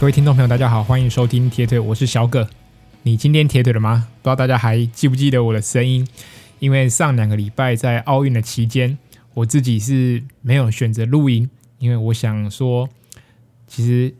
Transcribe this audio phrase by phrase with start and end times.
[0.00, 2.48] 各位听众朋友，大家好，欢迎收听铁腿，我是小葛。
[3.02, 4.06] 你今天铁腿了吗？
[4.22, 6.06] 不知道大家还记不记得我的声音？
[6.60, 8.96] 因为上两个礼拜在奥运的期间，
[9.34, 12.88] 我自己是没有选择录音，因为我想说，
[13.66, 14.14] 其实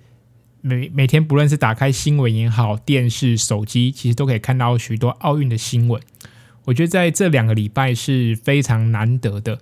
[0.63, 6.03] 每每天不论是打开新闻也好，电视、手机，其实都可以看到许多奥运的新闻。
[6.65, 9.61] 我觉得在这两个礼拜是非常难得的，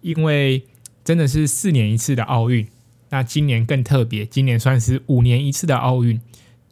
[0.00, 0.64] 因为
[1.04, 2.66] 真的是四年一次的奥运。
[3.08, 6.20] 那今年更特别，今年算是五年一次的奥运。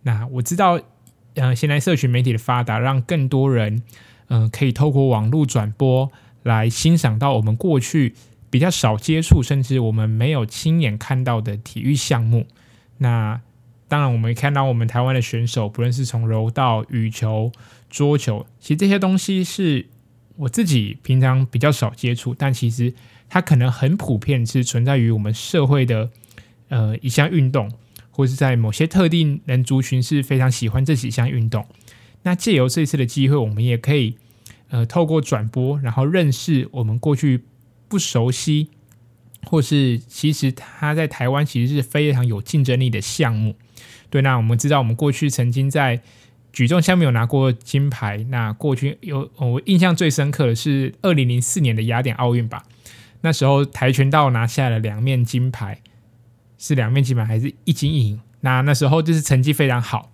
[0.03, 0.81] 那我知道，
[1.35, 3.83] 呃，现在社群媒体的发达，让更多人，
[4.27, 6.11] 嗯、呃，可以透过网络转播
[6.43, 8.15] 来欣赏到我们过去
[8.51, 12.47] 比较少接触，甚至我们没有亲眼看到的体育项目。
[12.99, 13.41] 那
[13.87, 17.53] 当然，我们看到我们台湾的选手，不论是从柔道、羽球、
[17.89, 19.87] 桌球，其实这些东西是
[20.37, 22.93] 我自己平常比较少接触，但其实
[23.29, 26.11] 它可能很普遍，是存在于我们社会的。
[26.69, 27.71] 呃，一项运动，
[28.11, 31.67] 或是在某些特定人族群是非常喜欢这几项运动。
[32.23, 34.17] 那借由这次的机会，我们也可以
[34.71, 37.45] 呃透过转播，然后认识我们过去
[37.87, 38.71] 不熟悉，
[39.45, 43.57] 或是其实他在台湾其实是非常有竞争力的项目。
[44.09, 46.01] 对，那我们知道，我们过去曾经在
[46.53, 48.25] 举重项目有拿过金牌。
[48.31, 52.65] 那过去有我印象最深刻的是二零零四年的雅典奥运吧，
[53.21, 55.81] 那时候跆拳道拿下了两面金牌。
[56.67, 58.19] 是两面基本还是一金一银？
[58.41, 60.11] 那那时候就是成绩非常好。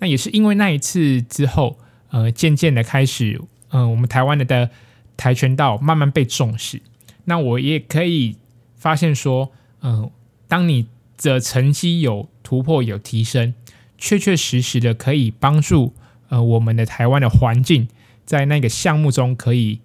[0.00, 1.78] 那也是因为那一次之后，
[2.10, 4.68] 呃，渐渐的开始，嗯、呃，我们台湾的的
[5.16, 6.82] 跆拳道慢慢被重视。
[7.26, 8.36] 那我也可以
[8.74, 10.12] 发现说，嗯、呃，
[10.48, 13.54] 当你的成绩有突破、有提升，
[13.96, 15.94] 确确实实的可以帮助
[16.30, 17.86] 呃我们的台湾的环境
[18.26, 19.78] 在那个项目中可以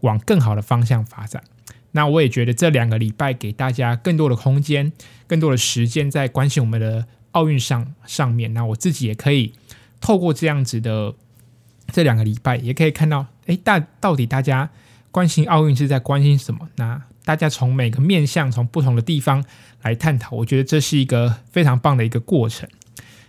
[0.00, 1.42] 往更好的方向发展。
[1.96, 4.92] 那我也觉得这两个礼拜给大家更多的空间、
[5.28, 8.52] 更多的时间在关心我们的奥运上上面。
[8.52, 9.52] 那我自己也可以
[10.00, 11.14] 透过这样子的
[11.92, 14.68] 这两个礼拜，也可以看到，哎，大到底大家
[15.12, 16.68] 关心奥运是在关心什么？
[16.74, 19.44] 那大家从每个面向、从不同的地方
[19.82, 22.68] 来探讨，我觉得这是一个非常棒的一个过程。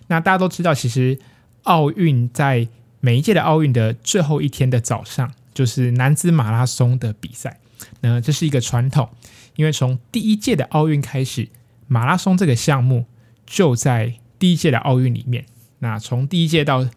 [0.08, 1.20] 那大家都知道，其实
[1.64, 2.68] 奥运在
[3.00, 7.60] 每一届的奥运的最后一天的早上，就是男子马拉松的比赛。
[8.02, 9.10] 那这是一个传统，
[9.56, 11.50] 因为从第一届的奥运开始，
[11.88, 13.06] 马拉松这个项目
[13.46, 15.46] 就在第一届的奥运里面。
[15.80, 16.88] 那从第一届到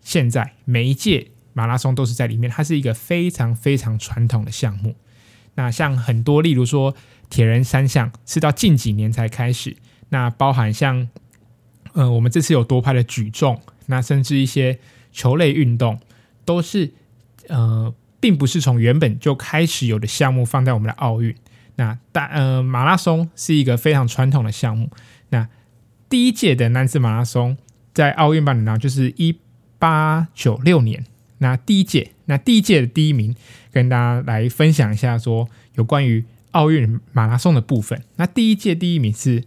[0.00, 4.96] 现在，每一届马拉松都是在里面，它是一个非常非常传统的项目。
[5.54, 6.94] 那像很多，例如说
[7.28, 9.76] 铁人三项，是到近几年才开始。
[10.08, 11.08] 那包含像，
[11.92, 14.78] 呃，我们这次有多拍的举重，那甚至一些
[15.12, 16.00] 球类运动，
[16.44, 16.92] 都是
[17.48, 17.94] 呃。
[18.22, 21.34] 并不是从原本就开始有的项目放在我们的奥运。
[21.74, 24.88] 那大呃马拉松是一个非常传统的项目。
[25.30, 25.48] 那
[26.08, 27.56] 第一届的男子马拉松
[27.92, 29.36] 在奥运办的呢，就是一
[29.80, 31.04] 八九六年。
[31.38, 33.34] 那第一届，那第一届的第一名，
[33.72, 38.00] 跟大家来分享一下说有关于奥运马拉松的部分。
[38.14, 39.42] 那第一届第一名是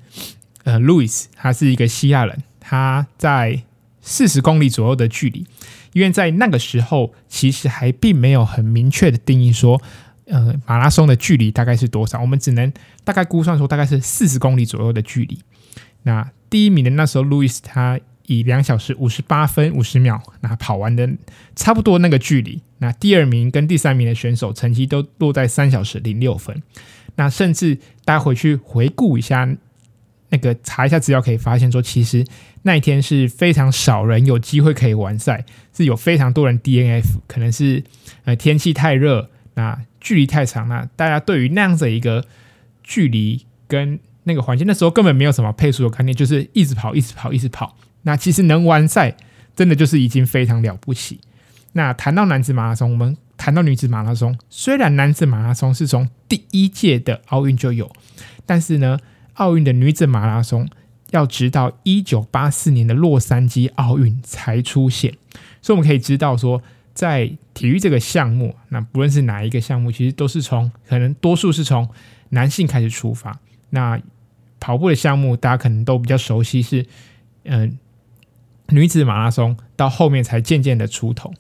[0.66, 3.64] 呃路易斯，他是一个希腊人，他在
[4.06, 5.44] 四十公里左右的距离。
[5.94, 9.82] 因为在那个时候，其实还并没有很明确的定义说，
[10.26, 12.20] 呃，马拉松的距离大概是多少。
[12.22, 12.72] 我们只能
[13.04, 15.40] 大概估算说，大概是四十公里左右的距离。
[16.04, 21.10] 那第一名的那时候，路易斯他以两小时五十八分五十秒，那跑完的
[21.56, 22.62] 差不多那个距离。
[22.78, 26.62] 那第二名跟第三名的选手成绩都落在三小时零六分。
[27.16, 29.56] 那甚至大家回去回顾一下。
[30.30, 32.26] 那个查一下资料可以发现说，其实
[32.68, 37.84] 那一天是非常少人有机会可以完赛，是有非常多人 DNF，可能是
[38.24, 42.26] 呃天气太热，那距离太长，那大家对于那样子一个
[42.84, 47.78] 距离跟那个环境，那时候根本没有什么配速的概念，就是一直跑，一直跑，一直跑。
[48.02, 49.16] 那其实能完赛，
[49.56, 51.20] 真的就是已经非常了不起。
[51.74, 57.92] 那谈到男子马拉松，我们谈到女子马拉松，虽然男子马拉松是从第一届的奥运就有，
[58.46, 59.00] 但是呢。
[59.36, 60.66] 奥运的女子马拉松
[61.16, 65.14] 要直到一九八四年的洛杉矶奥运才出现，
[65.62, 66.62] 所以我们可以知道说，
[66.94, 71.90] 在体育这个项目，那不论是哪一个项目，其实都是从可能多数是从
[72.30, 73.40] 男性开始出发。
[73.70, 74.00] 那
[74.60, 76.86] 跑步的项目，大家可能都比较熟悉，是
[77.44, 77.78] 嗯
[78.70, 81.34] 女子马拉松到后面才渐渐的出头。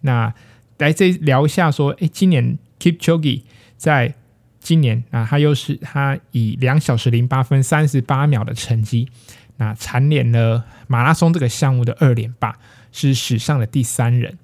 [0.00, 0.32] 那
[0.78, 3.42] 来这聊一下说，诶，今年 Kipchoge
[3.76, 4.14] 在。
[4.60, 9.08] 今年啊，他又是他以两小时零八分三十八秒的成绩，
[9.56, 12.58] 那蝉联了马拉松这个项目的二连霸，
[12.92, 14.38] 是史上的第三人。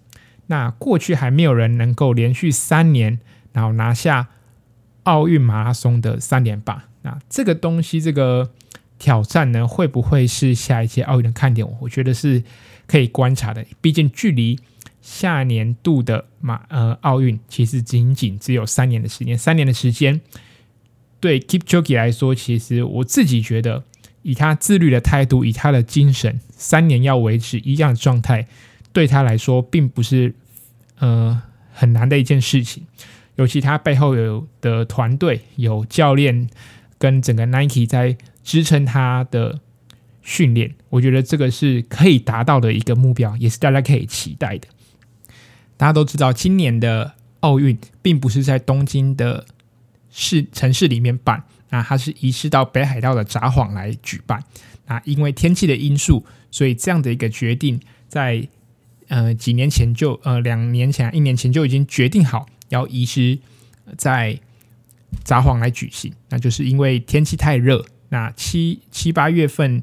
[0.46, 3.18] 那过去还没有人能够连续三年，
[3.52, 4.28] 然后拿下
[5.04, 6.84] 奥运马拉松的三连霸。
[7.02, 8.50] 那这个东西，这个
[8.98, 11.66] 挑战呢，会不会是下一届奥运的看点？
[11.80, 12.42] 我觉得是
[12.86, 13.64] 可以观察的。
[13.80, 14.58] 毕竟距离
[15.04, 19.36] 下年度的马呃奥运，其实仅仅只有三年的时间。
[19.36, 20.18] 三年的时间，
[21.20, 23.84] 对 Keep Choki 来说，其实我自己觉得，
[24.22, 28.48] 以他自律的态度，以他的精神，三年要维持一样的状态，
[28.94, 30.34] 对他来说，并不是
[30.98, 32.86] 呃很难的一件事情。
[33.36, 36.48] 尤其他背后有的团队，有教练
[36.96, 39.60] 跟整个 Nike 在支撑他的
[40.22, 44.66] 训练，我觉得这个是可以达到的一个目标，也是大家可以期待的。
[45.76, 49.44] 大家都知道，今年的奥运并不是在东京的
[50.10, 54.42] 市城市里面办，那它是移师到北海道的札幌来举办。
[54.86, 58.48] 那因为天气的因素，所以这样的一个决定在，在
[59.08, 62.46] 呃几年前就呃两年前、一年前就已经决定好。
[62.70, 63.38] 要移师
[63.96, 64.40] 在
[65.22, 69.82] 札幌来举行，那就是因为天气太热，那七七八月份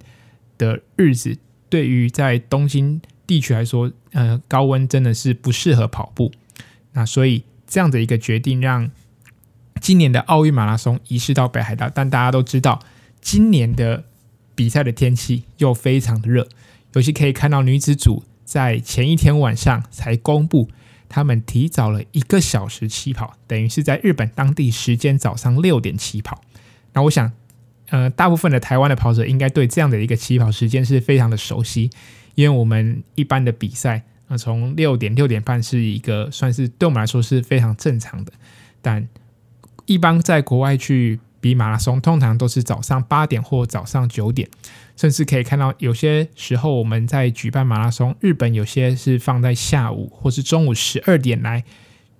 [0.57, 1.37] 的日子，
[1.69, 6.31] 对于在东京地区来说，呃，高温真的是不适合跑步。
[6.93, 8.89] 那所以这样的一个决定，让
[9.79, 11.89] 今年的奥运马拉松移师到北海道。
[11.93, 12.79] 但大家都知道，
[13.21, 14.03] 今年的
[14.53, 16.47] 比赛的天气又非常的热，
[16.93, 20.69] 尤其可以看到女子组在前一天晚上才公布。
[21.13, 26.41] 他们提早了一个小时起跑，等于是在日本当地时间早上六点起跑。
[26.93, 27.29] 那我想，
[27.89, 31.89] 呃，大部分的台湾的跑者应该对这样的一个起跑时间是非常的熟悉，
[32.35, 38.31] 因为我们一般的比赛，呃，从六点六点半是一个算是对我们来说是非常正常的。
[38.81, 39.07] 但
[39.85, 44.49] 一般在国外去比马拉松，通常都是早上八点或早上九点。
[44.97, 51.63] 甚至可以看到，有些时候我们在举办马拉松，日本有些是放在下午或是中午十二点来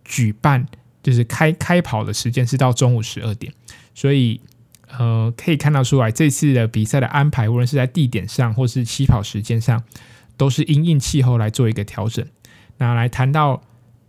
[0.04, 0.66] 举办，
[1.04, 3.54] 就是开开跑的时间是到中午十二点，
[3.94, 4.42] 所以
[4.98, 9.84] 呃可以看到出来，这次的比赛的安排，无论是在地点上或是起跑时间上，
[10.38, 12.26] 都是因应气候来做一个调整。
[12.78, 13.62] 那来谈到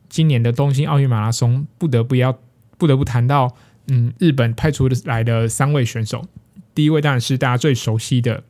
[0.08, 2.38] 今年的东京奥运马拉松，不得不要
[2.78, 3.56] 不得不谈到，
[3.88, 6.24] 嗯，日本派出的来的三位选手，
[6.74, 8.44] 第一位当然是大家最熟悉的。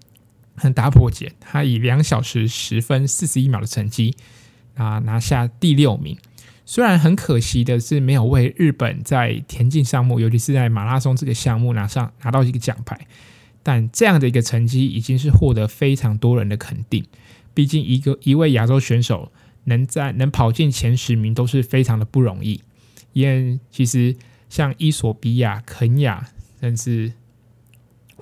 [0.54, 4.14] 很大破解，他以两小时十分四十一秒的成绩
[4.76, 6.14] 啊拿下第六名。
[6.64, 13.06] 虽然很可惜的是没有为日本在田径项目，尤其是在马拉松这个项目拿上拿到一个奖牌，
[13.62, 17.04] 但这样的一个成绩已经是获得非常多人的肯定。
[17.52, 19.30] 毕竟一个一位亚洲选手
[19.64, 22.62] 能在能跑进前十名都是非常的不容易。
[23.12, 24.16] 因为其实
[24.48, 26.28] 像伊索比亚、肯亚，
[26.60, 27.12] 甚至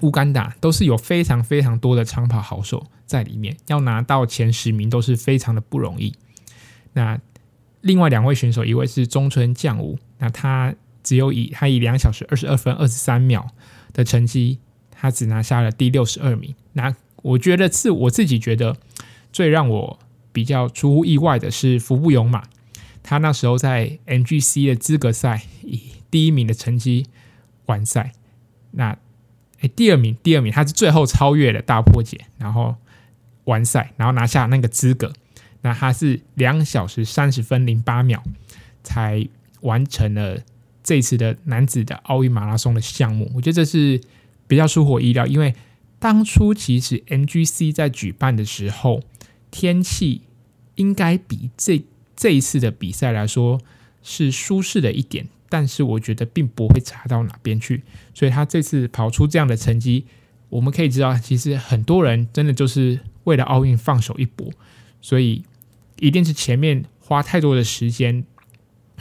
[0.01, 6.15] 乌干达都是有非常非常多的长跑好手在里面，要拿到前十名都是非常的不容易。
[6.95, 7.21] 那
[7.83, 13.49] 另外两位选手，一位是中村将武，那他只有以他以两小时二十二分二十三秒
[13.93, 14.59] 的成绩，
[14.91, 16.55] 他只拿下了第六十二名。
[16.75, 18.77] 那我觉得是我自己觉得
[19.33, 19.99] 最让我
[20.33, 22.45] 比较出乎意外的是服部勇马，
[23.03, 27.07] 他那时候在 MGC 的资格赛以第一名的成绩
[27.67, 28.13] 完赛。
[28.73, 28.97] 那
[29.61, 32.77] 哎，第二名，第二名，他是最后超越了大破解，然后
[33.45, 35.13] 完赛，然后拿下那个资格。
[35.63, 38.23] 那他是两小时三十分零八秒
[38.83, 39.27] 才
[39.61, 40.39] 完成了
[40.83, 43.31] 这次的男子的奥运马拉松的项目。
[43.35, 44.01] 我觉得这是
[44.47, 45.55] 比较出乎我意料，因为
[45.99, 49.03] 当初其实 MGC 在举办的时候，
[49.51, 50.23] 天气
[50.77, 51.83] 应该比这
[52.17, 53.61] 这一次的比赛来说
[54.03, 55.27] 是舒适的一点。
[55.53, 57.83] 但是我觉得并不会差到哪边去，
[58.15, 60.07] 所以他这次跑出这样的成绩，
[60.49, 64.49] 我们可以知道，其实很多人真的就是为了奥运放手一搏，
[65.01, 65.43] 所以
[66.01, 68.25] 一定是前面花太多的时间，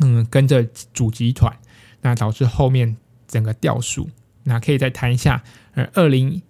[0.01, 0.63] 嗯，跟着
[0.93, 1.57] 主集团，
[2.01, 4.09] 那导致后面整个掉速。
[4.43, 6.41] 那可以再谈一下，呃，二零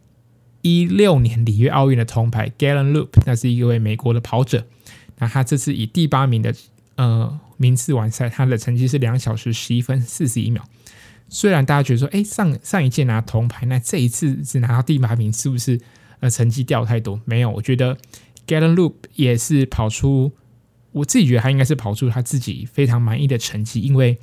[0.62, 4.66] 一六年里约奥运的铜牌 Galen Rupp，那是一位美国的跑者，
[5.20, 6.54] 那他这次以第八名的，
[6.96, 7.40] 呃。
[7.62, 10.64] 名次完赛，他的成绩是两小时十一分四十一秒。
[11.28, 15.78] 虽然大家觉得说，哎，上上一届拿铜牌，那这一次只拿到第八名，是不是
[16.22, 17.20] 呃成绩掉太多？
[17.26, 17.98] 没有，我觉得
[18.50, 20.32] Galen Rupp 也是跑出，
[20.92, 23.80] 我自己觉得他应该是跑出他自己非常满意的成绩。
[23.80, 24.18] 因为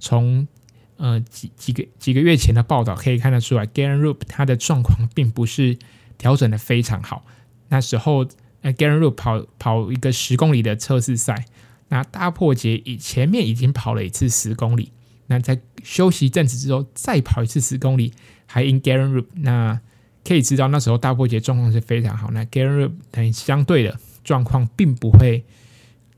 [0.00, 0.48] 从
[0.96, 5.78] 呃几几个几个月前的报道可以看得出来，Galen Rupp 他的状况并不是
[6.18, 7.24] 调整的非常好。
[7.68, 8.26] 那时候，
[8.62, 11.44] 呃，Galen Rupp 跑跑一个十公里的测试赛。
[11.90, 14.92] 那大破节以前面已经跑了一次十公里，
[15.28, 18.12] 那在休息一阵子之后再跑一次十公里，
[18.44, 19.80] 还 in Garen Rupp，那
[20.24, 22.30] 可以知道那时候大破节状况是非常好。
[22.32, 25.44] 那 Gary 等相对的状况并不会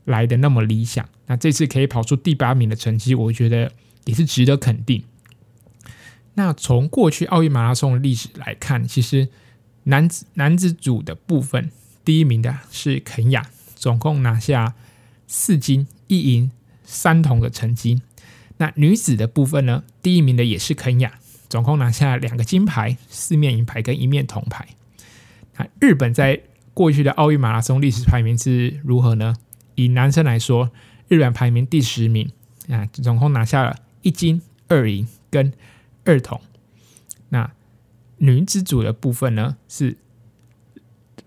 [0.04, 1.08] 来的那么理想。
[1.26, 3.72] 那这次可以跑出第八名的成绩，我觉得
[4.04, 5.04] 也是值得肯定。
[6.34, 9.28] 那从过去奥运马拉松的历史来看，其实
[9.84, 11.70] 男子男子组的部分，
[12.04, 14.74] 第一名的是肯亚，总共拿下
[15.26, 16.50] 四金一银
[16.84, 18.02] 三铜的成绩。
[18.56, 21.19] 那女子的部分呢，第一名的也是肯亚，
[21.50, 24.66] 总共拿下两个金牌、四面银牌跟一面铜牌。
[25.56, 26.40] 那日本在
[26.72, 29.34] 过去的奥运马拉松历史排名是如何呢？
[29.74, 30.70] 以男生来说，
[31.08, 32.30] 日本排名第十名，
[32.68, 35.52] 啊，总共拿下了一金二银跟
[36.04, 36.40] 二铜。
[37.30, 37.50] 那
[38.18, 39.96] 女子组的部分呢，是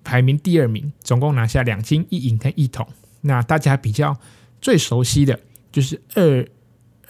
[0.03, 2.87] 排名第二名，总共拿下两金一银跟一铜。
[3.21, 4.17] 那大家比较
[4.61, 5.39] 最熟悉的
[5.71, 6.47] 就是二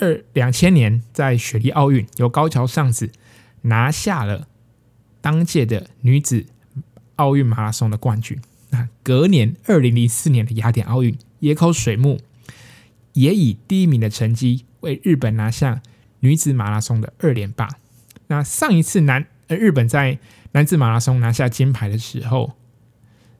[0.03, 3.09] 二两千年在雪梨奥运，由高桥尚子
[3.61, 4.49] 拿下了
[5.21, 6.45] 当届的女子
[7.15, 8.37] 奥运马拉松的冠军。
[8.71, 12.19] 那隔年二零零四年的雅典奥运，野口水木
[13.13, 15.81] 也以第一名的成绩为日本拿下
[16.19, 17.69] 女子马拉松的二连霸。
[18.27, 20.19] 那上一次男日本在
[20.51, 22.51] 男子马拉松拿下金牌的时候，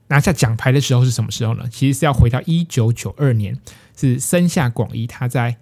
[0.08, 1.68] 拿下奖牌的时候是什么时候呢？
[1.70, 3.60] 其实是要回到一九九二年，
[3.98, 5.58] 是森下广一他在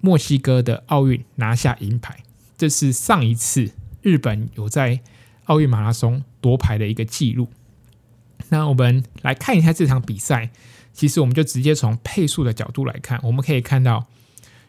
[0.00, 2.18] 墨西哥的奥运拿下银牌，
[2.56, 5.00] 这是上一次日本有在
[5.44, 7.48] 奥运马拉松夺牌的一个记录。
[8.48, 10.50] 那我们来看一下这场比赛，
[10.92, 14.06] 其实我们就直接从配速的角度来看，我们可以看到，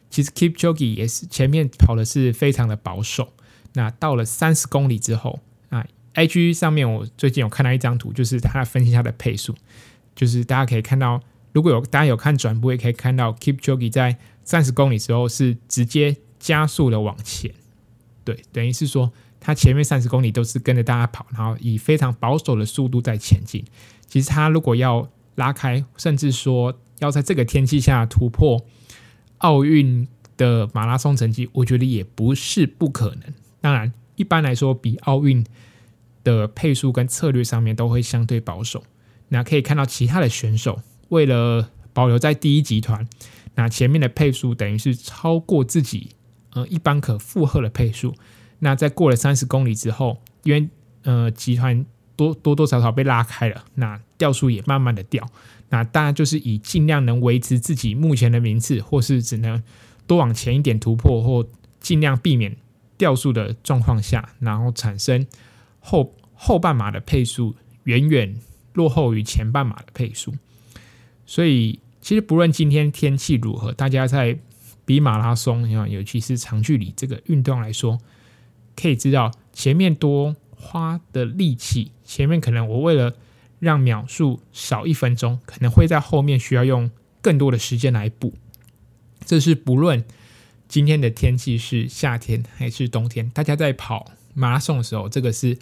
[0.10, 3.34] 其实 Keep Jogi 也是前面跑的是非常的保守。
[3.74, 9.56] 那到了三十公里之后，啊，IG 上面我最近有看到一张图，就是他分析他的配速，
[10.14, 11.22] 就是大家可以看到，
[11.54, 17.52] 如果有大家有看转播，也可以看到 Keep Jogi 在三十公里之后是直接加速的往前，
[18.24, 23.64] 对，等于是说他前面三十公里都是跟着大家跑，然后以非常保守的速度在前进。
[24.08, 28.66] 其实他如果要拉开，甚至说要在这个天气下突破
[29.38, 30.08] 奥运
[30.38, 33.34] 的马拉松成绩，我觉得也不是不可能。
[33.62, 35.46] 当然，一般来说，比奥运
[36.24, 38.84] 的配速跟策略上面都会相对保守。
[39.30, 43.08] 那可以看到其他的选手为了保留在第一集团，
[43.55, 46.12] 那前面的配速等于是超过自己
[46.53, 48.13] 呃一般可负荷的配速。
[48.60, 50.70] 那在过了三十公里之后，因为
[51.03, 55.27] 呃集团多多多少少被拉开了，那掉速也慢慢的掉。
[55.70, 59.62] 那大家就是以尽量能维持自己目前的名次，或是只能
[60.05, 61.48] 多往前一点突破，或
[61.79, 62.58] 尽量避免。
[62.98, 65.25] 掉速的状况下，然后产生
[65.79, 67.55] 后后半马的配速
[67.86, 68.36] 远远
[68.75, 70.36] 落后于前半马的配速，
[71.25, 74.38] 所以其实不论今天天气如何，大家在
[74.86, 78.00] 比马拉松，你看尤其是长距离这个运动来说，
[78.75, 83.15] 可以知道前面多花的力气，前面可能我为了
[83.60, 86.89] 让秒数少一分钟，可能会在后面需要用
[87.22, 88.34] 更多的时间来补，
[89.24, 90.03] 这是不论。
[90.67, 93.29] 今天的天气是夏天还是冬天？
[93.31, 95.60] 大家在跑马拉松的时候，这个是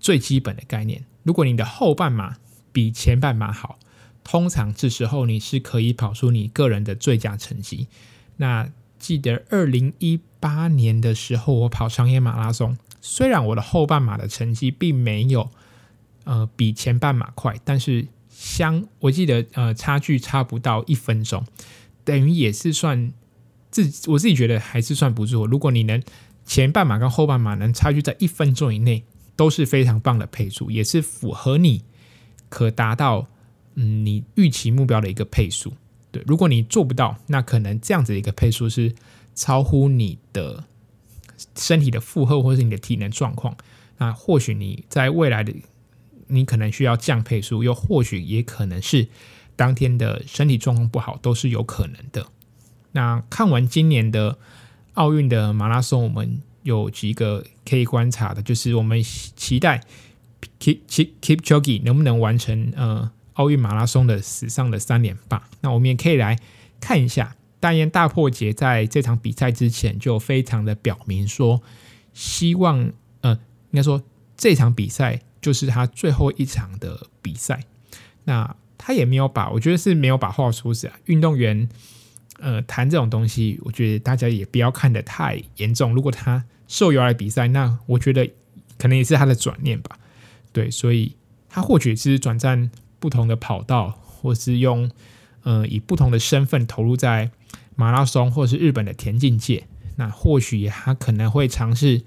[0.00, 1.04] 最基本的概念。
[1.22, 2.36] 如果你的后半马
[2.72, 3.78] 比前半马好，
[4.24, 7.88] 通常这时候你是可以跑出你个人的最佳成绩。
[8.36, 15.50] 那记得二零一八年的时候，我跑长野马拉松，虽然我的后半马的成绩并没有
[16.24, 21.44] 呃比前半马快，但是相我记得呃差距差不到一分钟，
[22.04, 23.12] 等于也是算。
[23.72, 25.46] 自我自己觉得还是算不错。
[25.46, 26.02] 如果你能
[26.44, 29.04] 前半马跟后半马能差距在一分钟以内，
[29.36, 31.84] 都是非常棒的配速，也是符合你
[32.48, 33.28] 可达到
[33.82, 35.72] 嗯你预期目标的一个配速。
[36.12, 38.94] 对，如果你做不到，那可能这样子的一个配速是
[39.34, 40.64] 超乎你的
[41.56, 43.56] 身体的负荷，或是你的体能状况。
[43.98, 45.54] 那或许你在未来的
[46.26, 49.08] 你可能需要降配速，又或许也可能是
[49.56, 52.26] 当天的身体状况不好，都是有可能的。
[52.92, 54.38] 那看完今年的
[54.94, 59.80] 奥运的马拉松，我们有几个可以观察的，就是我们期待
[60.58, 63.10] Keep Keep Kipchoge 能不能完成呃
[63.40, 65.48] 奥运马拉松的史上的三连霸。
[65.62, 66.38] 那我们也可以来
[66.78, 71.62] 看一下，大雁大破节在这场比赛之前就非常的表明说，
[72.12, 72.92] 希望
[73.22, 73.32] 呃
[73.70, 74.02] 应该说
[74.36, 77.64] 这场比赛就是他最后一场的比赛。
[78.24, 81.66] 那他也没有把，我觉得是没有把话说死啊，运动员。
[82.42, 85.94] 呃，谈这种东西，我觉得大家也不要看得太严重。
[85.94, 88.26] 如果他受邀来比赛，那我觉得
[88.78, 89.98] 可能也是他的转念吧。
[90.50, 91.14] 对，所以
[91.50, 92.70] 他或许是转战
[93.00, 94.88] 不同的跑道，或是用
[95.42, 97.32] 呃以不同的身份投入在
[97.74, 99.66] 马拉松或是日本的田径界。
[99.96, 102.02] 那或许他可能会尝试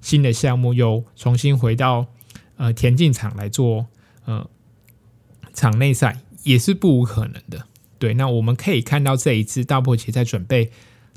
[0.00, 2.06] 新的项目，又重新回到
[2.56, 3.86] 呃田径场来做
[4.24, 4.48] 呃
[5.52, 7.66] 场内赛，也是不无可能的。
[7.98, 10.70] 对，那我们可以看到这一次大破节在准备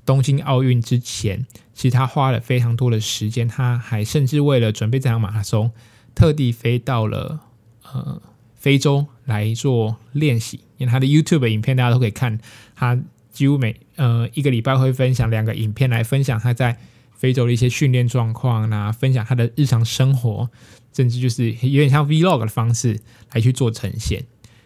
[0.06, 5.72] 东京奥运之前，其实他花了非常多的时间，他还甚至为了准备这场马拉松，
[6.16, 7.42] 特地飞到了
[7.84, 8.22] 呃
[8.68, 10.60] 非洲来做练习。
[10.78, 12.38] 因为他的 YouTube 影片大家都可以看，
[12.76, 13.00] 他
[13.32, 16.78] 几乎每呃一个礼拜会分享两个影片来分享他在
[17.16, 20.50] 非洲的一些训练状况啊，分享他的日常生活，
[20.92, 23.00] 甚至就是有点像 Vlog 的方式
[23.32, 24.26] 来去做呈现。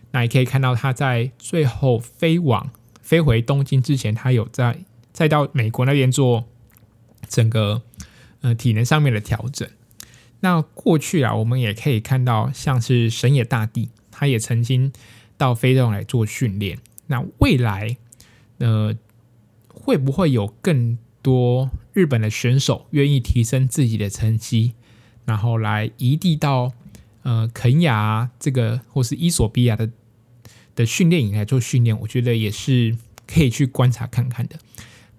[0.10, 2.72] 那也可以看到他在最后飞往
[3.04, 4.80] 飞回东京之前，他有在
[5.14, 6.46] 再到美国那边做
[7.30, 7.84] 整个
[8.42, 9.70] 呃体能上面的调整。
[10.42, 14.92] 那过去啊，我们也可以看到像是神野大地，他也曾经
[15.38, 16.78] 到非洲来做训练。
[17.08, 17.98] 那未来
[18.58, 18.96] 呃
[19.68, 24.74] 会不会有更多日本的选手愿意提升自己的成绩，
[25.26, 26.74] 然后来移地到
[27.24, 29.90] 呃肯亚这个或是伊索比亚的
[30.76, 32.00] 的训练营来做训练？
[32.00, 34.58] 我觉得也是可以去观察看看的。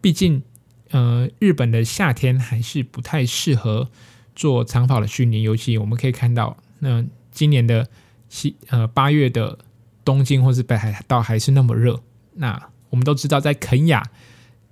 [0.01, 0.43] 毕竟
[0.91, 3.91] 呃日本的夏天还是不太适合
[4.35, 7.89] 做长跑的训练，尤其我们可以看到，那今年的
[8.29, 9.59] 七呃八月的
[10.05, 12.03] 东京或是北海道还是那么热。
[12.35, 14.11] 那我们都知道，在肯亚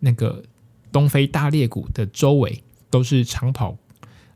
[0.00, 0.42] 那个
[0.90, 3.76] 东非大裂谷的周围都是长跑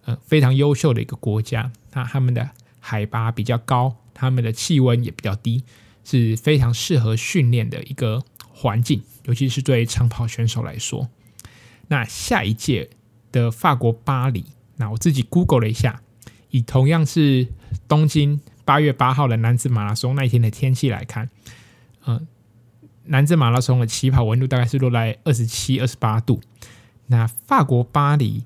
[0.04, 1.72] 呃非常优秀的一个国家。
[1.92, 2.50] 那他们的
[2.80, 5.64] 海拔比较高，他们的气温也比较低，
[6.04, 11.08] 是非常适合训练的一个环境，尤其是对长跑选手来说。
[11.88, 12.90] 那下一届
[13.32, 14.44] 的法国巴黎。
[14.76, 16.02] 那我自己 Google 了一下，
[16.50, 17.46] 以同样是
[17.86, 21.30] 东京八月八号的男子马拉松那一天的天气来看，
[22.06, 22.22] 嗯、呃，
[23.04, 26.40] 男子马拉松的起跑温度大概是落在二十七、二十八度。
[27.06, 28.42] 那法国巴黎，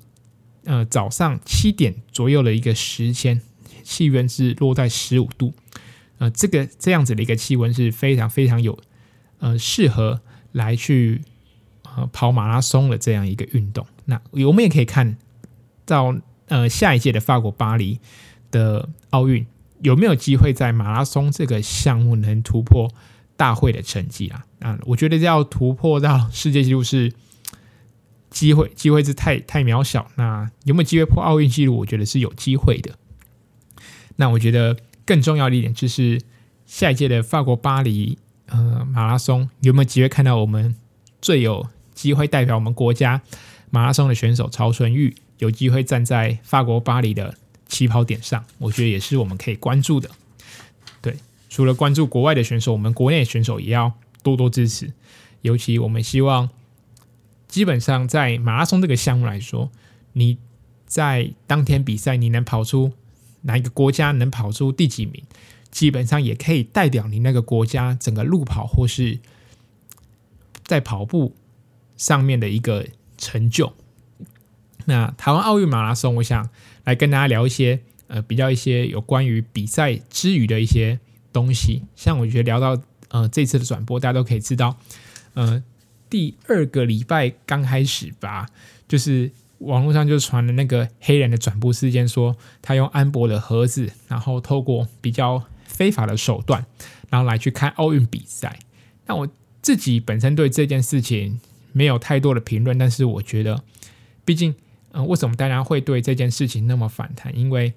[0.65, 3.41] 呃，早上七点左右的一个时间，
[3.83, 5.53] 气温是落在十五度。
[6.19, 8.77] 呃，这个这样子的一个气温是非常非常有，
[9.39, 11.21] 呃，适合来去
[11.95, 13.87] 呃跑马拉松的这样一个运动。
[14.05, 15.17] 那我们也可以看。
[15.89, 16.15] 到
[16.47, 17.99] 呃下一届的法国巴黎
[18.51, 19.45] 的奥运
[19.81, 22.89] 有没有机会在马拉松这个项目能突破
[23.35, 24.45] 大会的成绩啊？
[24.59, 27.13] 啊，我觉得要突破到世界纪录是
[28.29, 30.11] 机会，机会是太太渺小。
[30.15, 31.77] 那有没有机会破奥运纪录？
[31.77, 32.97] 我觉得是有机会的。
[34.17, 36.21] 那我觉得更重要的一点就是
[36.65, 40.75] 下一届的法国巴黎呃马拉松有没有机会看到我们
[41.21, 43.21] 最有机会代表我们国家
[43.69, 45.15] 马拉松的选手曹纯玉？
[45.39, 47.35] 有机会站在法国巴黎的
[47.67, 50.09] 起跑点上，我觉得也是我们可以关注的。
[51.01, 51.17] 对，
[51.49, 54.93] 除了关注国外的选手，我们国内的选手也要多多支持。
[55.41, 56.49] 尤其我们希望，
[57.47, 59.71] 基本上在马拉松这个项目来说，
[60.13, 60.37] 你
[60.85, 62.91] 在当天比赛，你能跑出
[63.43, 65.23] 哪一个国家，能跑出第几名，
[65.71, 69.19] 基本上也可以代表你那个国家整个路跑或是
[70.65, 71.33] 在跑步
[71.95, 72.85] 上面的一个
[73.17, 73.73] 成就。
[74.89, 76.49] 那台湾奥运马拉松，我想
[76.83, 80.99] 来跟大家聊一些呃，比较一些有关于比赛之余的一些
[81.31, 81.83] 东西。
[81.95, 84.75] 像我觉得聊到呃这次的转播，大家都可以知道，
[85.35, 85.63] 呃，
[86.09, 88.47] 第二个礼拜刚开始吧，
[88.87, 96.65] 就是网络上就传了那个黑人的转播事件，说他用安博的盒子，然后透过比较非法的手段，
[97.11, 98.57] 然后来去看奥运比赛。
[99.05, 99.27] 那我
[99.61, 101.39] 自己本身对这件事情
[101.73, 103.63] 没有太多的评论，但是我觉得，
[104.25, 104.55] 毕竟。
[104.91, 107.37] 嗯，为什么大家会对这件事情那么反弹？
[107.37, 107.73] 因为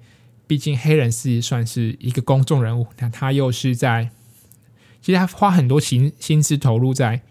[0.47, 4.09] 毕竟黑人是算是一个公众人物，那他又是在，
[4.99, 7.21] 其实他花很多心心思投入在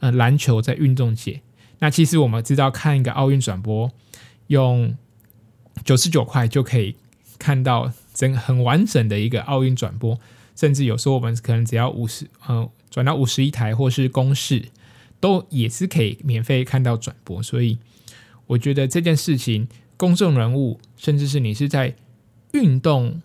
[0.00, 1.42] 呃篮球在运动界。
[1.80, 3.90] 那其实我们知道，看一个奥运转播，
[4.46, 4.96] 用
[5.84, 6.96] 九十九块就可以
[7.38, 10.18] 看到整很完整的一个奥运转播，
[10.54, 14.70] 甚至有时候我们可能只要五十，呃，转到五十一台或是公视，
[15.20, 17.78] 都也是可以免费看到转播，所以。
[18.48, 21.96] 我觉得这件事情，公众人物，甚至是你是在
[22.52, 23.20] 运动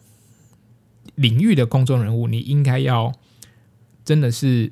[1.15, 3.13] 领域的公众人物，你应该要
[4.03, 4.71] 真的是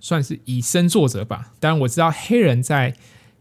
[0.00, 1.52] 算是以身作则吧。
[1.60, 2.94] 当然，我知道黑人在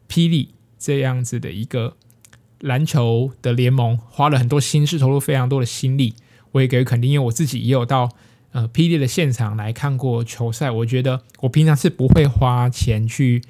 [0.10, 1.96] 霹雳这样子的一个
[2.60, 6.16] 篮球的联盟花了很多心思，投入非常多的心力，
[6.52, 8.10] 我也给予肯定，因为我自己也有到
[8.52, 10.70] 呃霹雳的现场来看过球赛。
[10.70, 13.42] 我觉得我平常是不会花钱去。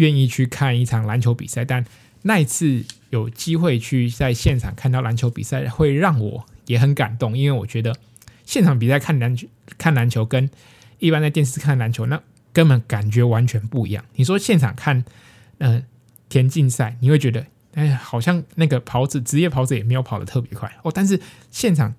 [0.00, 1.84] 愿意去看一场篮球比赛，但
[2.22, 7.36] 那一次有机会去在现场看到篮球比赛，会让我也很感动。
[7.36, 7.94] 因为我觉得
[8.46, 10.48] 现场比赛看篮球，看篮球跟
[11.00, 12.18] 一般在电视看篮球，那
[12.50, 14.02] 根本感觉完全不一样。
[14.14, 15.04] 你说现场看，
[15.58, 15.82] 嗯、呃，
[16.30, 20.90] 田径赛，你会觉得，哎，好像那个跑者，职业跑者也没有跑得特别快哦。
[20.94, 21.94] 但是现场，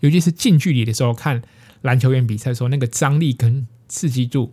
[0.00, 1.42] 尤其是近距离的时候看
[1.82, 4.50] 篮球员比赛的时候，那个张力跟刺激度，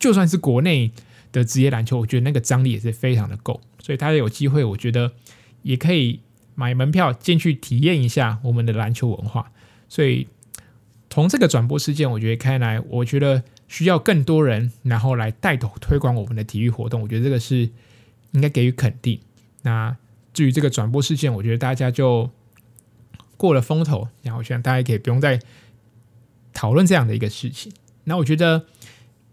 [0.00, 0.90] 就算是国内。
[1.32, 5.12] 的职业篮球，我觉得那个张力也是非常的够，所以大家有机会，我觉得
[5.62, 6.20] 也可以
[6.54, 9.52] 买门票进去体验一下我们的篮球文化。
[9.88, 10.26] 所以
[11.08, 17.02] 从这个转播事件，我觉得看来，我觉得需要更多人，然后来带头推广我们的体育活动。
[17.02, 17.70] 我觉得这个是
[18.32, 19.20] 应该给予肯定。
[19.62, 19.96] 那
[20.32, 22.30] 至于这个转播事件，我觉得大家就
[23.36, 25.40] 过了风头，然后我希望大家可以不用再
[26.52, 27.72] 讨论这样的一个事情。
[28.04, 28.66] 那我觉得。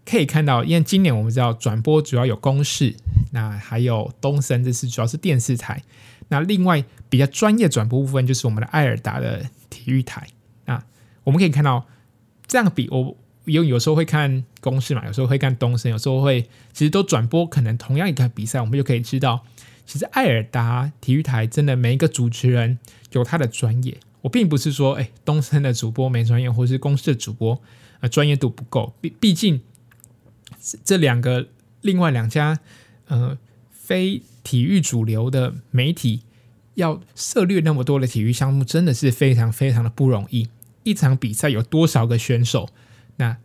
[0.08, 2.96] 可以看到，因为今年我们知道转播主要有公视，
[3.32, 5.82] 那还有东森，这是主要是电视台。
[6.28, 10.26] 那另外比较专业转播部分就是我们的艾尔达的体育台。
[10.64, 10.82] 那
[11.24, 11.86] 我们可以看到
[12.46, 19.44] 这样比，我有有时候会看公视嘛，有时候会看东森，有时候会其实都转播可能同样一个比赛，我们就可以知道，
[19.84, 22.78] 其实艾尔达体育台真的每一个主持人
[23.12, 23.98] 有他的专业。
[24.22, 27.60] 我并不是说，哎，东森的主播没专业，或是公视的主播
[28.00, 29.60] 呃专业度不够，毕毕竟。
[30.84, 31.48] 这两个
[31.80, 32.58] 另外两家
[33.06, 33.38] 呃
[33.70, 36.22] 非体育主流的媒体
[36.74, 40.48] 要涉猎那么多的体育项目，真的是非常非常的不容易。
[40.82, 42.68] 一场比赛有多少个选手？
[43.16, 43.36] 那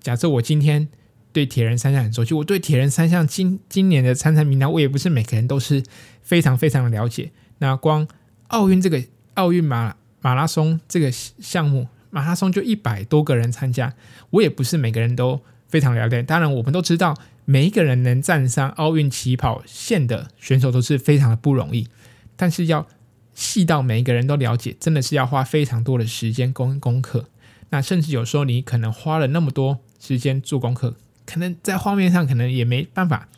[0.00, 0.88] 假设我今天
[1.32, 5.82] 对铁人三项很熟悉，我对铁人三项今今年的参赛名单，我也不是每个人都是
[6.22, 7.32] 非常非常的了解。
[7.58, 8.06] 那光
[8.48, 9.02] 奥运这个
[9.34, 13.94] 奥运马马拉松这个项目，马拉松就一百多个人参加，
[14.30, 15.42] 我也不是每个人都。
[15.68, 21.88] 非常了解，当然我们都知道，每一个人能站上奥运起跑线的选手都是非常的不容易。
[22.36, 22.86] 但是要
[23.34, 27.28] 细到每一个人都了解，真的是要花非常多的时间功功课。
[27.70, 30.94] 那甚至有时候你可能花了那么多时间做功课，
[31.26, 33.28] 可能在画面上可能也没办法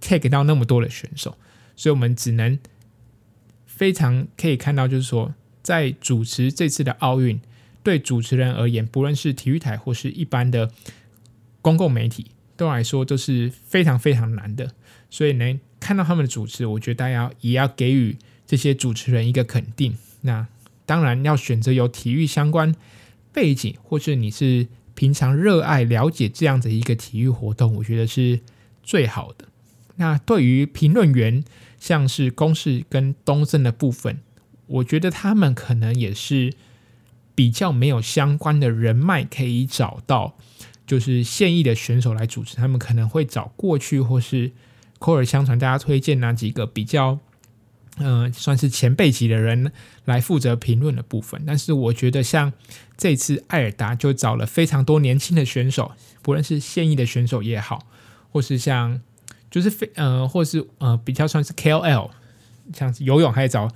[0.00, 1.36] take 到那么多的选手。
[1.74, 2.58] 所以我们只能
[3.64, 7.40] 非常可以看到，就是说，在主持这次的奥运，
[7.82, 10.70] 对主持人而言，不论是体育台或是一般的。
[11.62, 14.72] 公共媒体对我来说都是非常非常难的，
[15.08, 19.96] 所以呢看到他们的主持，我觉得大家也要给予这些主持人一个肯定。
[20.22, 20.46] 那
[20.84, 22.74] 当然要选择有体育相关
[23.32, 28.40] 背景，或是你是平常热爱了解这样的一个体育活动，我觉得是
[28.82, 29.46] 最好的。
[29.96, 31.42] 那对于评论员，
[31.78, 34.18] 像是公视跟东森的部分，
[34.66, 36.52] 我觉得他们可能也是
[37.34, 40.36] 比较没有相关的人脉可以找到。
[40.90, 44.50] 就是现役的选手来主持，他们可能会找过去或是
[44.98, 47.20] 口耳相传，大家推荐哪几个比较，
[47.98, 49.70] 嗯、呃，算是前辈级的人
[50.04, 51.44] 来负责评论的部分。
[51.46, 52.52] 但是我觉得，像
[52.96, 57.86] 这次艾尔达就找了非常多年轻的选手，不论是现役的选手也好，
[58.32, 59.00] 或是像
[59.48, 62.10] 就是非呃，或是呃比较算是 KOL，
[62.74, 63.70] 像是游泳还找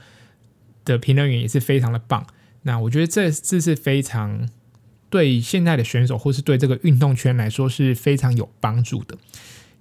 [0.85, 2.27] 的评论员也是非常的棒。
[2.62, 4.48] 那我觉得这这是非常。
[5.14, 9.16] 对现在的选手，或是对这个运动圈来说是非常有帮助的，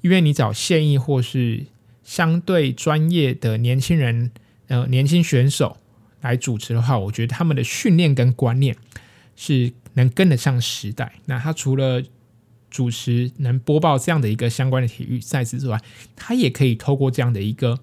[0.01, 1.65] 因为你找现役或是
[2.03, 4.29] 相对专业的年轻人，
[4.67, 5.77] 呃，年轻选手
[6.21, 8.77] 来主持的话，我觉得他们的训练跟观念
[9.35, 11.13] 是能跟得上时代。
[11.25, 12.03] 那他除了
[12.69, 15.81] 主持能播报这样的一个相关的体育赛事之外，
[16.15, 17.79] 他也可以透过这样的一个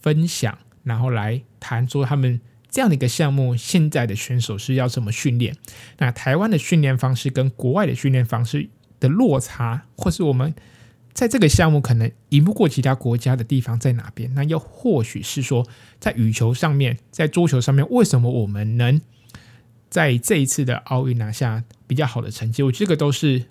[0.00, 2.40] 分享，然后来谈说他们。
[2.70, 5.56] 这样的一个项目，现在的选手是要怎么训练？
[5.96, 8.68] 那台湾的训练方式跟国外的训练方式
[9.00, 10.54] 的落差，或是我们
[11.14, 14.34] 在这个项目可能赢不过其他国家的地方在哪边？
[14.34, 15.66] 那又或许是说，
[15.98, 19.00] 在羽球上面，在桌球上面，为什么我们能
[19.88, 22.62] 在这一次的奥运拿下比较好的成绩？
[22.62, 23.46] 我这个都是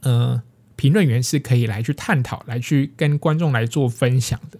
[0.00, 0.42] 呃，
[0.76, 4.58] 评论员是可以来去探讨，来去跟观众来做分享的。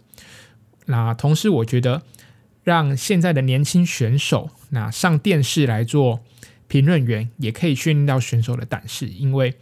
[0.84, 2.02] 那同时，我觉得。
[2.64, 6.20] 让现在的年轻选手那上电视来做
[6.68, 9.06] 评论员，也可以训练到选手的胆识。
[9.06, 9.54] 因为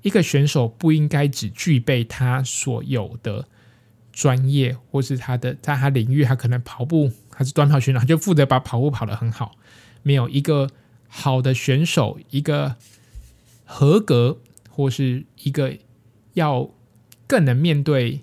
[0.00, 3.46] 一个选手不应该只具备他所有的
[4.10, 9.56] 专业，或是他的在他领域，他可能跑步他是短跑选手，他就负责把跑步跑得很好。
[10.02, 10.70] 没有一个
[11.08, 12.76] 好的选手，一个
[13.64, 14.38] 合格
[14.70, 15.76] 或是一个
[16.32, 16.70] 要
[17.26, 18.22] 更能面对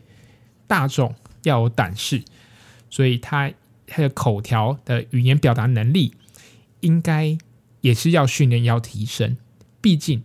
[0.66, 2.24] 大众，要有胆识，
[2.90, 3.52] 所以他。
[3.86, 6.14] 他的口条的语言表达能力，
[6.80, 7.38] 应该
[7.82, 9.38] 也是要训练、要提升。
[9.82, 10.24] 毕竟，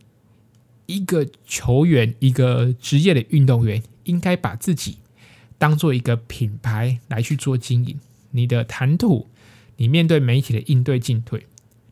[0.87, 4.99] 一个球员、一个职业的运动员，应该把自己
[5.59, 7.99] 当做一个品牌来去做经营。
[8.31, 9.29] 你的谈吐，
[9.77, 11.47] 你面对媒体的应对进退，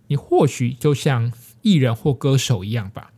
[0.06, 3.12] 你或许就像艺人或歌手一样吧，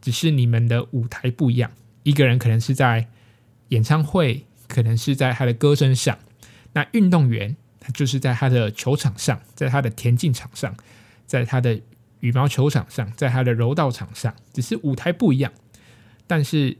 [0.00, 1.70] 只是你们的舞台不一样。
[2.02, 3.08] 一个人可能是在
[3.70, 6.18] 演唱会，可能是在他的歌声上，
[6.74, 7.56] 那运动员。
[7.94, 10.74] 就是在他的球场上，在他的田径场上，
[11.26, 11.80] 在他的
[12.20, 15.52] 羽毛球场上，在他的柔道场上，只是舞台不一样。
[16.26, 16.76] 但是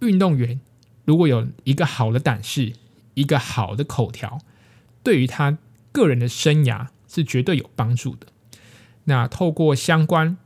[0.00, 0.60] 运动员
[1.04, 2.72] 如果有一个好的胆识，
[3.14, 4.40] 一个好的口条，
[5.02, 5.58] 对于他
[5.92, 8.26] 个人的生涯是绝对有帮助的。
[9.04, 10.36] 那透过相关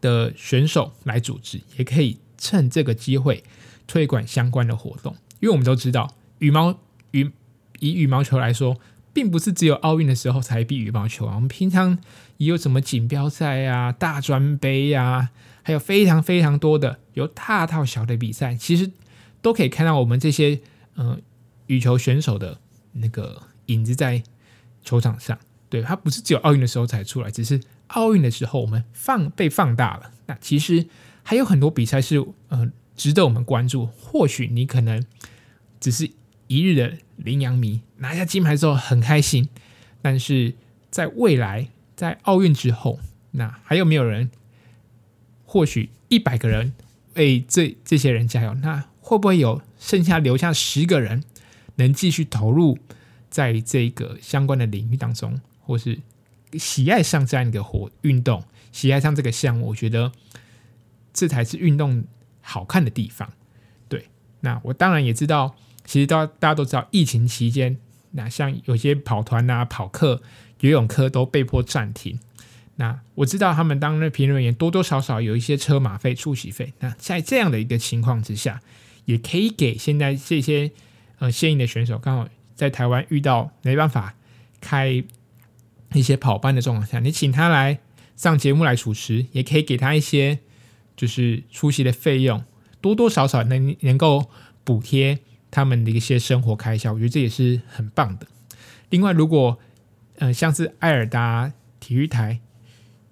[0.00, 3.44] 的选手来组织，也可以趁这个机会
[3.86, 5.16] 推广相关的活动。
[5.40, 6.78] 因为我们都知道，羽毛
[7.12, 7.30] 羽
[7.78, 8.78] 以羽毛球来说，
[9.12, 11.34] 并不是只有奥运的时候才比羽毛球啊。
[11.34, 11.98] 我们平常
[12.36, 15.30] 也有什么锦标赛啊、大专杯啊，
[15.62, 18.90] 还有非常非常多的有大到小的比赛，其实
[19.42, 20.60] 都可以看到我们这些
[20.94, 21.18] 嗯、呃、
[21.66, 22.58] 羽球选手的
[22.92, 24.22] 那个影子在
[24.82, 25.38] 球场上。
[25.68, 30.10] 对，它不是只有奥运的时候才出来，只是奥运的时候我们放被放大了。
[30.26, 30.86] 那其实
[31.22, 32.18] 还有很多比赛是
[32.48, 33.86] 嗯、呃、值得我们关注。
[33.86, 35.04] 或许你可能
[35.78, 36.10] 只是
[36.48, 39.48] 一日的羚羊迷，拿下金牌之后很开心，
[40.02, 40.54] 但是
[40.90, 42.98] 在未来在奥运之后，
[43.32, 44.30] 那还有没有人？
[45.44, 46.72] 或许一百个人
[47.14, 51.24] 为这这些人加油，那会不会有剩下留下十个人
[51.76, 52.78] 能继续投入
[53.28, 55.40] 在这个相关的领域当中？
[55.60, 55.98] 或是
[56.52, 60.12] 喜爱上这样一个活运动，喜爱上这个项目，我觉得
[61.12, 62.04] 这才是运动
[62.40, 63.32] 好看的地方。
[63.88, 64.06] 对，
[64.40, 65.56] 那我当然也知道，
[65.90, 67.76] 其实大大家都知道，疫情期间，
[68.12, 70.22] 那像有些跑团啊、跑课、
[70.60, 72.20] 游泳课都被迫暂停。
[72.76, 76.72] 那我知道他们当的评论员多多少少有一些车马费、出席费。
[76.78, 78.62] 那在这样的一个情况之下，
[79.06, 80.70] 也可以给现在这些
[81.18, 84.14] 呃现役的选手，刚好在台湾遇到没办法
[84.60, 85.02] 开。
[85.92, 87.80] 一些跑班的状况下，你请他来
[88.14, 90.38] 上节目来主持，也可以给他一些
[90.96, 92.44] 就是出席的费用，
[92.80, 94.30] 多多少少能能够
[94.62, 95.18] 补贴
[95.50, 98.26] 他们的一些生活开销，我觉得这也是很棒的。
[98.88, 99.58] 另外，如果
[100.18, 102.40] 呃像是爱尔达体育台，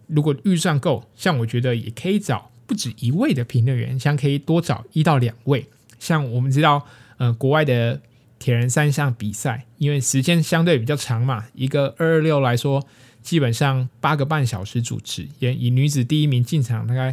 [0.07, 5.67] 如果预算够，像我觉得也可以找不止一位的评论员，像可以多找一到两位。
[5.99, 8.01] 像我们知道，呃，国外的。
[8.41, 12.87] 铁人三项比赛，因为时间相对比较长嘛，一个二二六来说，
[13.21, 17.13] 基本上八个半小时主持，也以女子第一名进场大概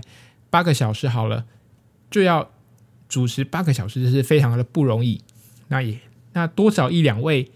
[0.51, 1.45] 八个小时好了，
[2.11, 2.51] 就要
[3.15, 5.21] 主持八个小时，是非常的不容易。
[5.69, 5.97] 那也
[6.33, 7.49] 那多少一两位，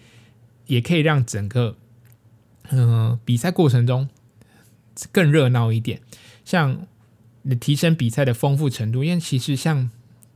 [0.67, 1.75] 也可以让整个
[2.69, 4.07] 嗯、比赛过程中
[5.11, 5.99] 更热闹一点，
[6.45, 6.87] 像
[7.59, 9.03] 提升比赛的丰富程度。
[9.03, 9.89] 因为其实像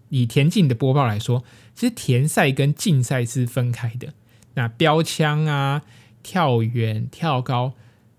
[0.09, 1.45] 以田径的播报来说。
[1.73, 4.13] 其实田赛跟径赛是分开的。
[4.55, 5.83] 那标枪啊、
[6.21, 7.75] 跳远、跳高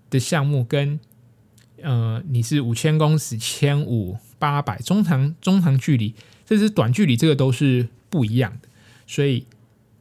[0.09, 0.99] 的项目跟
[1.83, 6.15] 呃，你是五千公尺、千五、八百中长中长距离，
[6.45, 8.69] 这是短距离，这个都是不一样的。
[9.07, 9.45] 所以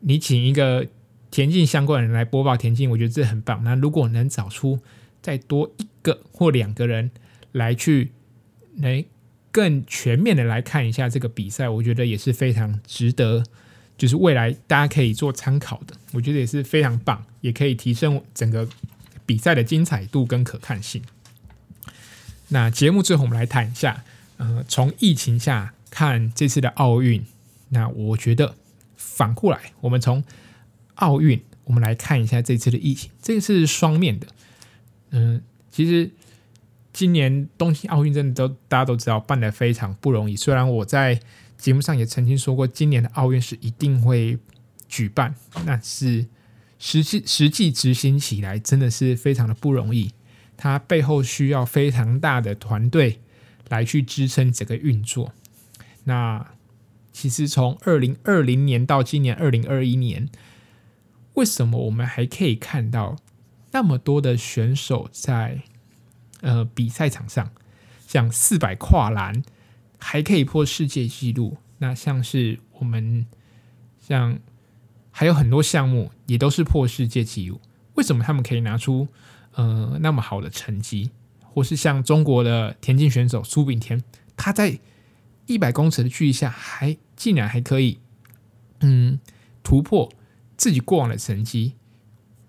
[0.01, 0.87] 你请一个
[1.31, 3.65] 田径相关的人来播报田径，我觉得这很棒。
[3.65, 4.81] 那如果能找出
[5.23, 7.11] 再多一个或两个人
[7.53, 8.13] 来去
[8.77, 9.05] 来。
[9.55, 13.45] 更全面的来看一下这个比赛，我觉得也是非常值得，
[13.97, 15.95] 就是未来大家可以做参考的。
[16.13, 18.69] 我觉得也是非常棒，也可以提升整个
[19.25, 21.01] 比赛的精彩度跟可看性。
[22.49, 24.03] 那节目最后我们来谈一下，
[24.39, 27.25] 呃，从疫情下看这次的奥运，
[27.69, 28.57] 那我觉得
[28.97, 30.25] 反过来，我们从
[30.97, 34.27] 奥运我们来看一下这次的疫情，这个是双面的。
[35.11, 36.11] 嗯、其实。
[36.97, 40.37] 今年东京奥运真的都大家都知道办得非常不容易。
[40.37, 41.21] 虽然我在
[41.59, 44.39] 节目上也曾经说过，今年的奥运是一定会
[44.87, 45.35] 举办，
[45.67, 46.25] 但是
[46.79, 50.13] 实际实际执行起来真的是非常的不容易。
[50.57, 53.19] 它背后需要非常大的团队
[53.69, 55.33] 来去支撑整个运作。
[56.05, 56.55] 那
[57.12, 60.29] 其实从二零二零年到今年二零二一年，
[61.35, 63.17] 为什么我们还可以看到
[63.73, 65.62] 那么多的选手在？
[66.40, 67.53] 呃，比赛场上，
[68.07, 69.43] 像四百跨栏
[69.99, 71.57] 还可以破世界纪录。
[71.79, 73.25] 那像是我们
[73.99, 74.38] 像
[75.11, 77.62] 还有很多项目也都是破世界纪录。
[77.95, 79.09] 为什么他们可以拿出
[79.55, 81.12] 呃那么好的成绩？
[81.40, 84.05] 或是像中国的田径选手苏炳添，
[84.37, 84.79] 他在
[85.47, 87.99] 一百公尺的距离下还竟然还可以
[88.81, 89.19] 嗯
[89.63, 90.13] 突破
[90.57, 91.75] 自己过往的成绩？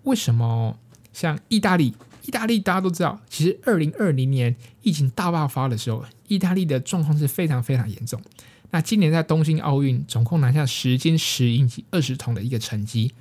[0.04, 0.78] 为什么
[1.12, 1.94] 像意大利？
[2.22, 8.20] 意大利大家都知道，其实二零二零年疫情大爆发的时候，意大利的状况是非常非常严重。
[8.72, 13.12] 那今年在东京奥运总共拿下十金十银及二十铜的一个成绩，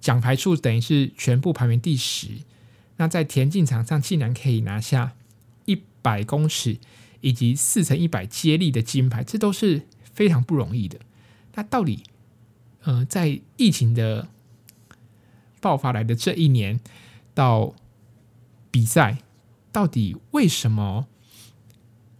[0.00, 2.28] 奖牌数等于是全部排名第十。
[2.96, 5.12] 那在田径场上竟然可以拿下
[5.66, 6.78] 一百公尺
[7.24, 11.00] 以及四乘一百接力的金牌，这都是非常不容易的。
[11.54, 12.04] 那到底，
[12.82, 14.28] 呃，在疫情的
[15.60, 16.78] 爆发来的这一年
[17.32, 17.74] 到。
[18.74, 19.18] 比赛
[19.70, 21.06] 到底为什么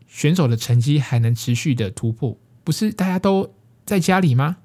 [0.06, 2.38] 选手的成绩还能持续的突破？
[2.62, 3.52] 不是大家都
[3.84, 4.58] 在家里吗？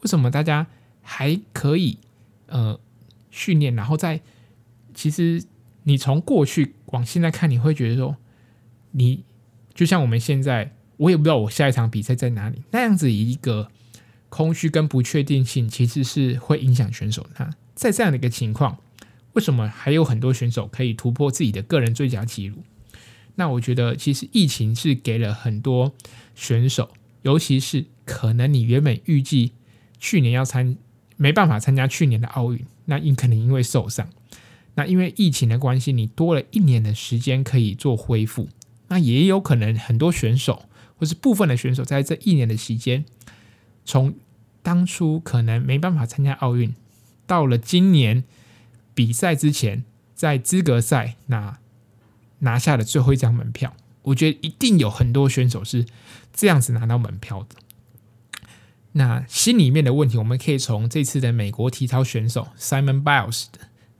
[0.00, 0.66] 为什么大家
[1.02, 2.00] 还可以
[2.46, 2.80] 呃
[3.30, 4.20] 训练，然后在
[4.92, 5.44] 其实
[5.84, 8.16] 你从过去往现在看，你会觉得说，
[8.90, 9.22] 你
[9.74, 13.70] 就像我们现在，我也不知道我下一场比赛在哪里，那样子一个
[14.28, 17.26] 空虚跟不确定性，其实是会影响选手。
[17.38, 18.78] 那在这样的一个情况，
[19.32, 22.62] 为什么还有很多选手可以突破自己的个人最佳纪录？
[23.36, 25.94] 那我觉得，其实疫情是给了很多
[26.34, 26.90] 选手，
[27.22, 29.52] 尤其是可能你原本预计
[29.98, 30.76] 去年要参，
[31.16, 34.10] 没办法参加去年的奥运，那你可能因为受伤。
[34.74, 38.48] 那因为疫情的关系，你多了一年的时间可以做恢复。
[38.90, 43.06] 那也有可能很多选手或是部分的选手，在这一年的期间，
[43.84, 44.14] 从
[44.62, 46.74] 当初可能没办法参加奥运，
[47.26, 48.24] 到了今年
[48.92, 51.58] 比赛之前，在资格赛拿
[52.40, 53.74] 拿下了最后一张门票。
[54.02, 55.86] 我觉得一定有很多选手是
[56.32, 57.56] 这样子拿到门票的。
[58.92, 63.46] 那心里面的问题，我们可以从这次的美国体操选手 Simon Biles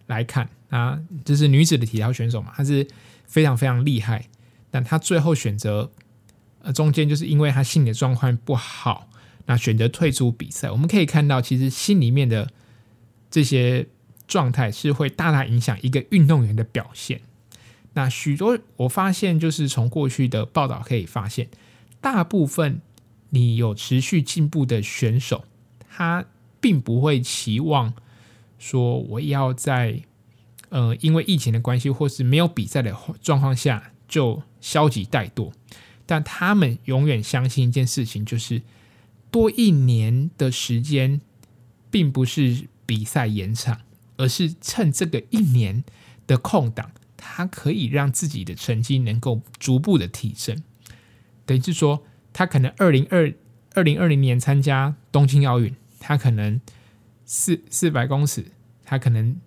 [0.06, 0.50] 来看。
[0.70, 2.86] 啊，这是女子的体操选手嘛，她是
[3.26, 4.28] 非常非常厉害，
[4.70, 5.90] 但他最后选择，
[6.62, 9.08] 呃，中间就是因为他心理状况不好，
[9.46, 10.70] 那选择退出比赛。
[10.70, 12.50] 我们可以看到，其实心里面的
[13.30, 13.86] 这些
[14.26, 17.20] 状态是会大大影响一个运动员的表现。
[17.94, 21.48] 那许多我发现，就是从过去的报道可以发现，
[22.00, 22.80] 大部分
[23.30, 25.44] 你有持续进步的选手，
[25.88, 26.24] 他
[26.60, 27.94] 并不会期望
[28.58, 30.02] 说我要在。
[30.72, 35.50] 呃，因为疫情的关系，或是没有比赛的状况下，就消极怠惰。
[36.04, 38.60] 但他们永远相信一件事情，就是
[39.30, 41.22] 多一年的时间，
[41.90, 43.80] 并不是比赛延长，
[44.18, 45.82] 而是趁这个一年
[46.26, 50.62] 的空档，他可以让自己的成绩能够逐步的提升。
[51.46, 53.32] 等于是说，他可能二零二
[53.72, 56.60] 二零二零年参加东京奥运，他可能
[57.24, 58.52] 四四百公尺，
[58.84, 59.40] 他可能。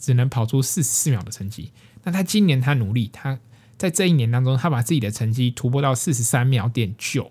[0.00, 1.70] 只能跑出四十四秒的成绩。
[2.02, 3.38] 那他今年他努力，他
[3.76, 7.30] 在这一年当中，他把自己的成绩突破到四十三秒点九，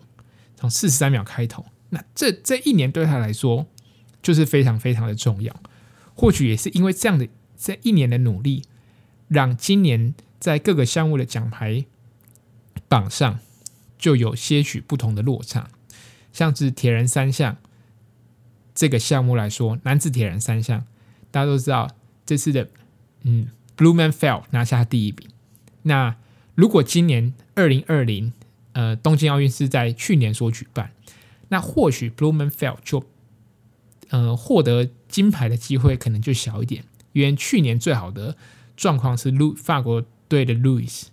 [0.56, 1.66] 从四十三秒开头。
[1.90, 3.68] 那这这一年对他来说
[4.22, 5.56] 就是非常非常的重要。
[6.16, 7.28] 或许也是因为这样的
[7.58, 8.64] 这一年的努力，
[9.28, 11.86] 让今年在各个项目的奖牌
[12.88, 13.40] 榜上
[13.98, 15.70] 就有些许不同的落差。
[16.32, 17.58] 像是铁人三项
[18.74, 20.86] 这个项目来说，男子铁人三项
[21.32, 21.90] 大家都知道。
[22.26, 22.70] 这次的
[23.24, 25.28] 嗯，Blue Man Fell 拿下第一名。
[25.82, 26.16] 那
[26.56, 28.32] 如果今年二零二零
[28.74, 30.92] 呃东京奥运是在去年所举办，
[31.50, 33.04] 那或许 Blumenfeld 就
[34.10, 38.36] 呃获得金牌的机会可能就小一点，因为去年最好的
[38.76, 41.04] 状况是路法国队的 Louis，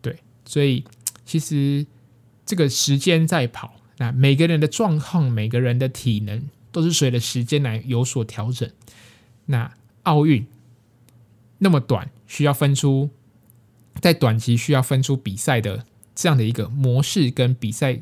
[0.00, 0.84] 对，所以
[1.24, 1.86] 其实
[2.44, 8.70] 这个时间在跑，那每个人的状况、每个人的体能都是随着时间来有所调整，
[9.46, 9.72] 那。
[10.04, 10.46] 奥运
[11.56, 13.08] 那么短，需要分出
[14.04, 17.98] 在短期需要分出比赛的这样的一个模式跟比赛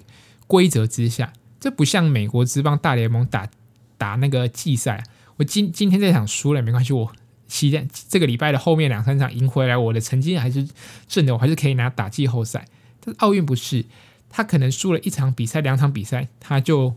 [0.49, 3.49] 规则之下，这不像美国职棒大联盟打
[3.97, 5.05] 打那个季赛。
[5.37, 7.12] 我今今天这场输了没关系，我
[7.47, 10.69] 期待这个礼拜的后面两三场赢回来，我的成绩还是
[11.07, 12.67] 正的，我还是可以拿打季后赛。
[12.99, 13.85] 但是奥运不是，
[14.29, 16.97] 他可能输了一场比赛、两场比赛，他就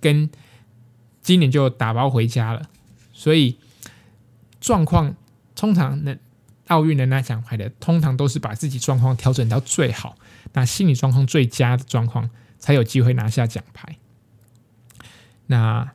[0.00, 0.30] 跟
[1.20, 2.68] 今年就打包回家了，
[3.12, 3.58] 所以。
[4.58, 5.14] 状况
[5.54, 6.16] 通常那
[6.68, 10.16] 奥运的拿奖牌的，通常都是把自己状况调整到最好，
[10.52, 13.96] 那心理状况最佳的状况才有机会拿下奖牌。
[15.46, 15.92] 那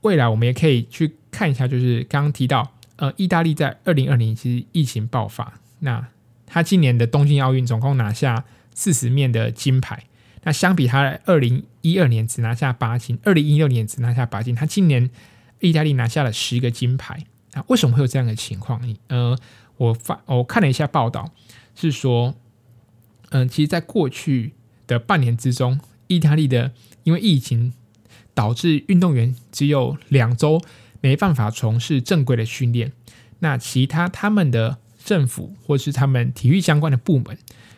[0.00, 6.08] 未来我们也可以去看一下，就是刚刚提到，呃，意大利在二零二零其实疫情爆发，那
[6.46, 10.04] 他今年的东京奥运总共拿下四十面的金牌，
[10.42, 15.10] 那相比他二零一二年只拿下八金，二零一六年只拿下八金，他今年。
[15.62, 17.64] 意大利拿下了十个金牌啊！
[17.68, 18.80] 为什么会有这样的情况？
[19.08, 19.36] 呃，
[19.76, 21.32] 我发我看了一下报道，
[21.74, 22.34] 是说，
[23.30, 24.52] 嗯、其实，在过去
[24.86, 26.72] 的半年之中，意大利的
[27.04, 27.72] 因为疫情
[28.34, 30.60] 导致运动员只有两周
[31.00, 32.92] 没办法从事正规的训练，
[33.40, 37.36] 那其他他们的政府或是他们体育相关的部门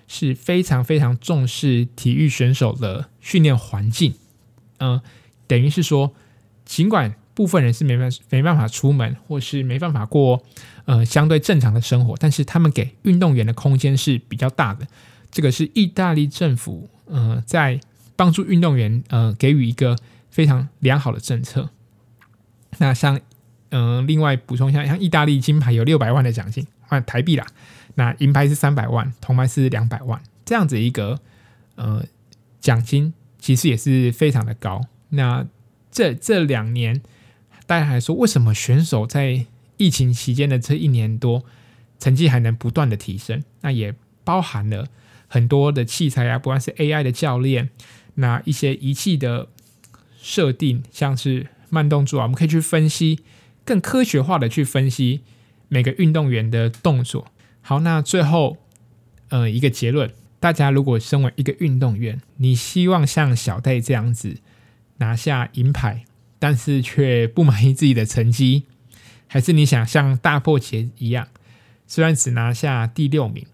[0.09, 4.14] 是非常非常重视体育选手的训练环境，
[4.79, 5.01] 嗯、
[5.47, 6.12] 等于是说，
[6.64, 10.43] 尽管部分人是没办法没办法出门，或是没办法过
[10.85, 14.87] 呃相对正常的生活，但是他们给运动员的空间是比较大的。
[15.30, 17.80] 这个是意大利政府呃在
[18.16, 19.97] 帮助运动员呃给予一个
[20.30, 21.70] 非常良好的政策。
[22.76, 23.18] 那像
[23.70, 27.47] 嗯、呃、另外补充一下，像意大利金牌有六百万的奖金换台币啦，
[27.95, 31.18] 那银牌是三百万，铜牌是两百万，这样子一个
[31.76, 32.05] 呃
[32.61, 34.85] 奖金其实也是非常的高。
[35.09, 35.47] 那
[35.91, 37.01] 这这两年。
[37.66, 39.46] 大家还说，为什么选手在
[39.76, 41.44] 疫情期间的这一年多，
[41.98, 43.94] 成绩还能不断的提升，那也
[44.24, 44.88] 包含了
[45.28, 47.70] 很多的器材啊，不管是 AI 的教练，
[48.14, 49.48] 那一些仪器的
[50.20, 53.20] 设定，像是慢动作啊，我们可以去分析，
[53.64, 55.22] 更科学化的去分析
[55.68, 57.28] 每个运动员的动作。
[57.62, 58.58] 好，那最后，
[59.28, 64.38] 呃，一个结论，大家如果身为一个运动员，你希望像小戴这样子
[64.98, 66.04] 拿下银牌，
[66.43, 68.64] 但是却不满意自己的成绩，
[69.28, 71.28] 还是你想像大破节一样？
[71.86, 73.47] 虽然只拿下第六名，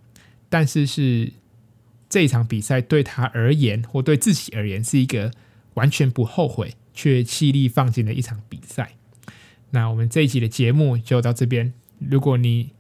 [0.48, 1.34] 但是是
[2.08, 5.32] 这场比赛对他而言，或对自己而言，是一个
[5.74, 8.94] 完全不后悔却气力放尽的一场比赛。
[9.72, 11.74] 那我们这一集的节目就到这边。
[11.98, 12.70] 如果你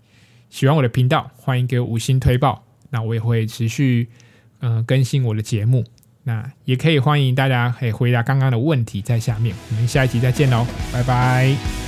[0.48, 2.64] 喜欢我的频道，欢迎给我五星推爆。
[2.88, 4.08] 那我也会持续
[4.60, 5.84] 嗯、更新我的节目。
[6.28, 9.56] 那也可以欢迎大家可以回答刚刚的问题在下面。
[9.70, 11.87] 我们下一集再见喽，拜拜。